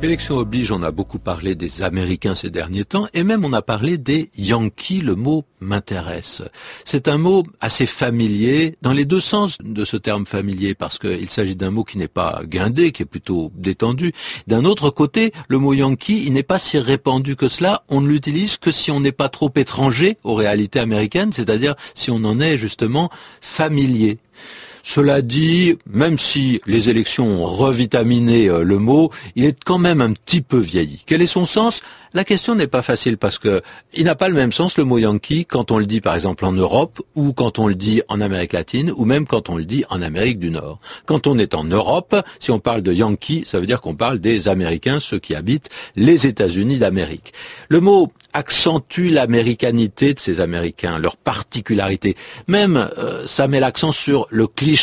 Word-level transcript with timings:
Élection 0.00 0.36
oblige, 0.36 0.70
on 0.70 0.84
a 0.84 0.92
beaucoup 0.92 1.18
parlé 1.18 1.56
des 1.56 1.82
Américains 1.82 2.36
ces 2.36 2.50
derniers 2.50 2.84
temps, 2.84 3.08
et 3.14 3.24
même 3.24 3.44
on 3.44 3.52
a 3.52 3.62
parlé 3.62 3.98
des 3.98 4.30
Yankees, 4.38 5.00
le 5.00 5.16
mot 5.16 5.44
m'intéresse. 5.60 6.42
C'est 6.84 7.08
un 7.08 7.18
mot 7.18 7.42
assez 7.60 7.84
familier, 7.84 8.76
dans 8.80 8.92
les 8.92 9.04
deux 9.04 9.20
sens 9.20 9.58
de 9.58 9.84
ce 9.84 9.96
terme 9.96 10.24
familier, 10.24 10.76
parce 10.76 11.00
qu'il 11.00 11.28
s'agit 11.30 11.56
d'un 11.56 11.72
mot 11.72 11.82
qui 11.82 11.98
n'est 11.98 12.06
pas 12.06 12.42
guindé, 12.44 12.92
qui 12.92 13.02
est 13.02 13.06
plutôt 13.06 13.50
détendu. 13.56 14.12
D'un 14.46 14.64
autre 14.64 14.90
côté, 14.90 15.32
le 15.48 15.58
mot 15.58 15.74
Yankee, 15.74 16.22
il 16.24 16.32
n'est 16.32 16.44
pas 16.44 16.60
si 16.60 16.78
répandu 16.78 17.34
que 17.34 17.48
cela, 17.48 17.82
on 17.88 18.00
ne 18.00 18.06
l'utilise 18.06 18.56
que 18.56 18.70
si 18.70 18.92
on 18.92 19.00
n'est 19.00 19.10
pas 19.10 19.28
trop 19.28 19.50
étranger 19.56 20.16
aux 20.22 20.34
réalités 20.34 20.78
américaines, 20.78 21.32
c'est-à-dire 21.32 21.74
si 21.96 22.12
on 22.12 22.22
en 22.22 22.38
est 22.38 22.56
justement 22.56 23.10
familier. 23.40 24.18
Cela 24.82 25.22
dit, 25.22 25.76
même 25.88 26.18
si 26.18 26.60
les 26.66 26.88
élections 26.88 27.26
ont 27.26 27.46
revitaminé 27.46 28.48
euh, 28.48 28.62
le 28.62 28.78
mot, 28.78 29.10
il 29.36 29.44
est 29.44 29.58
quand 29.64 29.78
même 29.78 30.00
un 30.00 30.12
petit 30.12 30.40
peu 30.40 30.58
vieilli. 30.58 31.02
Quel 31.06 31.22
est 31.22 31.26
son 31.26 31.44
sens? 31.44 31.82
La 32.14 32.24
question 32.24 32.54
n'est 32.54 32.68
pas 32.68 32.80
facile 32.82 33.18
parce 33.18 33.38
que 33.38 33.60
il 33.92 34.04
n'a 34.04 34.14
pas 34.14 34.28
le 34.28 34.34
même 34.34 34.52
sens 34.52 34.78
le 34.78 34.84
mot 34.84 34.98
Yankee 34.98 35.44
quand 35.44 35.70
on 35.70 35.78
le 35.78 35.84
dit 35.84 36.00
par 36.00 36.14
exemple 36.14 36.46
en 36.46 36.52
Europe 36.52 37.02
ou 37.14 37.34
quand 37.34 37.58
on 37.58 37.66
le 37.66 37.74
dit 37.74 38.00
en 38.08 38.22
Amérique 38.22 38.54
latine 38.54 38.90
ou 38.96 39.04
même 39.04 39.26
quand 39.26 39.50
on 39.50 39.56
le 39.56 39.66
dit 39.66 39.84
en 39.90 40.00
Amérique 40.00 40.38
du 40.38 40.50
Nord. 40.50 40.80
Quand 41.04 41.26
on 41.26 41.38
est 41.38 41.54
en 41.54 41.64
Europe, 41.64 42.16
si 42.40 42.50
on 42.50 42.60
parle 42.60 42.82
de 42.82 42.94
Yankee, 42.94 43.44
ça 43.46 43.60
veut 43.60 43.66
dire 43.66 43.82
qu'on 43.82 43.94
parle 43.94 44.20
des 44.20 44.48
Américains, 44.48 45.00
ceux 45.00 45.18
qui 45.18 45.34
habitent 45.34 45.68
les 45.96 46.26
États-Unis 46.26 46.78
d'Amérique. 46.78 47.34
Le 47.68 47.80
mot 47.80 48.10
accentue 48.32 49.10
l'américanité 49.10 50.14
de 50.14 50.20
ces 50.20 50.40
Américains, 50.40 50.98
leur 50.98 51.16
particularité. 51.16 52.16
Même 52.46 52.88
euh, 52.98 53.26
ça 53.26 53.48
met 53.48 53.60
l'accent 53.60 53.92
sur 53.92 54.26
le 54.30 54.46
cliché, 54.46 54.77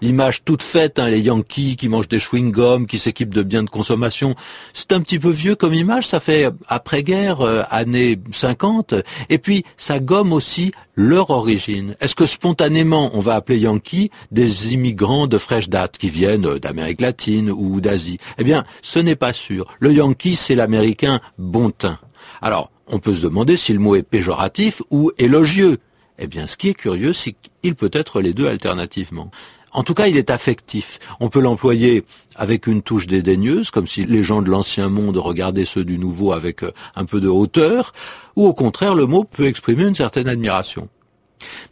l'image 0.00 0.42
toute 0.44 0.62
faite, 0.62 0.98
hein, 0.98 1.08
les 1.08 1.20
Yankees 1.20 1.76
qui 1.76 1.88
mangent 1.88 2.08
des 2.08 2.18
chewing-gums, 2.18 2.86
qui 2.86 2.98
s'équipent 2.98 3.34
de 3.34 3.42
biens 3.42 3.62
de 3.62 3.70
consommation. 3.70 4.34
C'est 4.74 4.92
un 4.92 5.00
petit 5.00 5.18
peu 5.18 5.30
vieux 5.30 5.54
comme 5.54 5.74
image, 5.74 6.06
ça 6.06 6.20
fait 6.20 6.50
après-guerre, 6.68 7.40
euh, 7.40 7.62
années 7.70 8.18
50, 8.30 8.94
et 9.28 9.38
puis 9.38 9.64
ça 9.76 9.98
gomme 9.98 10.32
aussi 10.32 10.72
leur 10.94 11.30
origine. 11.30 11.96
Est-ce 12.00 12.14
que 12.14 12.26
spontanément 12.26 13.10
on 13.14 13.20
va 13.20 13.34
appeler 13.34 13.58
Yankee 13.58 14.10
des 14.30 14.72
immigrants 14.72 15.26
de 15.26 15.38
fraîche 15.38 15.68
date 15.68 15.98
qui 15.98 16.08
viennent 16.08 16.58
d'Amérique 16.58 17.00
latine 17.00 17.50
ou 17.50 17.80
d'Asie? 17.80 18.18
Eh 18.38 18.44
bien, 18.44 18.64
ce 18.82 18.98
n'est 18.98 19.16
pas 19.16 19.32
sûr. 19.32 19.66
Le 19.80 19.92
Yankee, 19.92 20.36
c'est 20.36 20.54
l'américain 20.54 21.20
bon 21.38 21.70
teint. 21.70 21.98
Alors, 22.40 22.70
on 22.86 22.98
peut 22.98 23.14
se 23.14 23.22
demander 23.22 23.56
si 23.56 23.72
le 23.72 23.78
mot 23.78 23.96
est 23.96 24.02
péjoratif 24.02 24.82
ou 24.90 25.10
élogieux. 25.18 25.78
Eh 26.18 26.26
bien, 26.26 26.46
ce 26.46 26.56
qui 26.56 26.68
est 26.68 26.74
curieux, 26.74 27.12
c'est 27.12 27.34
qu'il 27.62 27.74
peut 27.74 27.90
être 27.92 28.20
les 28.20 28.32
deux 28.32 28.46
alternativement. 28.46 29.30
En 29.72 29.82
tout 29.82 29.92
cas, 29.92 30.06
il 30.06 30.16
est 30.16 30.30
affectif. 30.30 30.98
On 31.20 31.28
peut 31.28 31.40
l'employer 31.40 32.04
avec 32.34 32.66
une 32.66 32.80
touche 32.80 33.06
dédaigneuse, 33.06 33.70
comme 33.70 33.86
si 33.86 34.06
les 34.06 34.22
gens 34.22 34.40
de 34.40 34.50
l'ancien 34.50 34.88
monde 34.88 35.18
regardaient 35.18 35.66
ceux 35.66 35.84
du 35.84 35.98
nouveau 35.98 36.32
avec 36.32 36.62
euh, 36.62 36.72
un 36.94 37.04
peu 37.04 37.20
de 37.20 37.28
hauteur, 37.28 37.92
ou 38.36 38.46
au 38.46 38.54
contraire, 38.54 38.94
le 38.94 39.04
mot 39.04 39.24
peut 39.24 39.44
exprimer 39.44 39.84
une 39.84 39.94
certaine 39.94 40.28
admiration. 40.28 40.88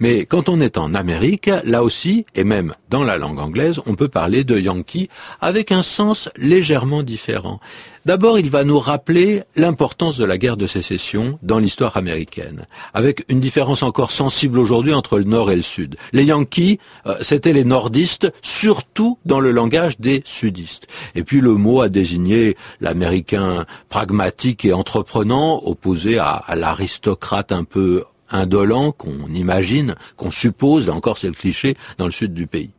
Mais 0.00 0.26
quand 0.26 0.48
on 0.48 0.60
est 0.60 0.78
en 0.78 0.94
Amérique, 0.94 1.50
là 1.64 1.82
aussi, 1.82 2.26
et 2.34 2.44
même 2.44 2.74
dans 2.90 3.04
la 3.04 3.18
langue 3.18 3.38
anglaise, 3.38 3.80
on 3.86 3.94
peut 3.94 4.08
parler 4.08 4.44
de 4.44 4.58
Yankee 4.58 5.08
avec 5.40 5.72
un 5.72 5.82
sens 5.82 6.28
légèrement 6.36 7.02
différent. 7.02 7.60
D'abord, 8.04 8.38
il 8.38 8.50
va 8.50 8.64
nous 8.64 8.78
rappeler 8.78 9.44
l'importance 9.56 10.18
de 10.18 10.26
la 10.26 10.36
guerre 10.36 10.58
de 10.58 10.66
sécession 10.66 11.38
dans 11.42 11.58
l'histoire 11.58 11.96
américaine, 11.96 12.66
avec 12.92 13.24
une 13.30 13.40
différence 13.40 13.82
encore 13.82 14.10
sensible 14.10 14.58
aujourd'hui 14.58 14.92
entre 14.92 15.16
le 15.16 15.24
Nord 15.24 15.50
et 15.50 15.56
le 15.56 15.62
Sud. 15.62 15.96
Les 16.12 16.24
Yankees, 16.24 16.78
euh, 17.06 17.16
c'étaient 17.22 17.54
les 17.54 17.64
nordistes, 17.64 18.30
surtout 18.42 19.18
dans 19.24 19.40
le 19.40 19.52
langage 19.52 19.98
des 20.00 20.22
sudistes. 20.26 20.86
Et 21.14 21.24
puis 21.24 21.40
le 21.40 21.54
mot 21.54 21.80
a 21.80 21.88
désigné 21.88 22.58
l'Américain 22.82 23.64
pragmatique 23.88 24.66
et 24.66 24.74
entreprenant, 24.74 25.62
opposé 25.64 26.18
à 26.18 26.44
l'aristocrate 26.54 27.52
un 27.52 27.64
peu 27.64 28.04
indolent 28.30 28.92
qu'on 28.92 29.28
imagine, 29.34 29.94
qu'on 30.16 30.30
suppose, 30.30 30.86
là 30.86 30.94
encore 30.94 31.18
c'est 31.18 31.28
le 31.28 31.34
cliché, 31.34 31.76
dans 31.98 32.06
le 32.06 32.12
sud 32.12 32.34
du 32.34 32.46
pays. 32.46 32.70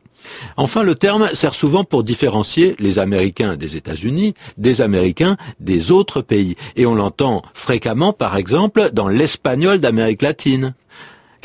Enfin, 0.58 0.84
le 0.84 0.96
terme 0.96 1.30
sert 1.34 1.54
souvent 1.54 1.84
pour 1.84 2.04
différencier 2.04 2.76
les 2.80 3.00
Américains 3.00 3.56
des 3.58 3.78
États-Unis 3.78 4.34
des 4.58 4.82
Américains 4.82 5.38
des 5.60 5.92
autres 5.92 6.22
pays. 6.22 6.56
Et 6.76 6.86
on 6.86 6.96
l'entend 6.96 7.44
fréquemment, 7.54 8.14
par 8.14 8.38
exemple, 8.38 8.90
dans 8.94 9.08
l'espagnol 9.08 9.80
d'Amérique 9.80 10.22
latine. 10.22 10.74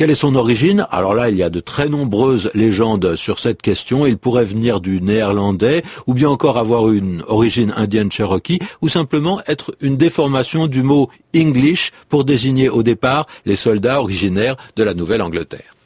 Quelle 0.00 0.10
est 0.10 0.14
son 0.14 0.34
origine? 0.34 0.86
Alors 0.90 1.12
là, 1.12 1.28
il 1.28 1.36
y 1.36 1.42
a 1.42 1.50
de 1.50 1.60
très 1.60 1.86
nombreuses 1.86 2.50
légendes 2.54 3.16
sur 3.16 3.38
cette 3.38 3.60
question. 3.60 4.06
Il 4.06 4.16
pourrait 4.16 4.46
venir 4.46 4.80
du 4.80 5.02
néerlandais, 5.02 5.82
ou 6.06 6.14
bien 6.14 6.30
encore 6.30 6.56
avoir 6.56 6.88
une 6.88 7.22
origine 7.26 7.74
indienne 7.76 8.10
cherokee, 8.10 8.60
ou 8.80 8.88
simplement 8.88 9.42
être 9.46 9.74
une 9.82 9.98
déformation 9.98 10.68
du 10.68 10.82
mot 10.82 11.10
English 11.36 11.92
pour 12.08 12.24
désigner 12.24 12.70
au 12.70 12.82
départ 12.82 13.26
les 13.44 13.56
soldats 13.56 14.00
originaires 14.00 14.56
de 14.74 14.84
la 14.84 14.94
Nouvelle-Angleterre. 14.94 15.76